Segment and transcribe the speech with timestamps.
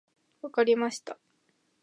[0.41, 1.19] 分かりました。